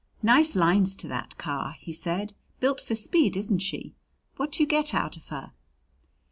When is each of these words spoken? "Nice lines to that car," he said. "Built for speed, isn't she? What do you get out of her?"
"Nice 0.23 0.55
lines 0.55 0.95
to 0.95 1.07
that 1.09 1.37
car," 1.37 1.73
he 1.79 1.93
said. 1.93 2.33
"Built 2.59 2.81
for 2.81 2.95
speed, 2.95 3.37
isn't 3.37 3.59
she? 3.59 3.93
What 4.35 4.53
do 4.53 4.63
you 4.63 4.67
get 4.67 4.95
out 4.95 5.15
of 5.15 5.27
her?" 5.29 5.51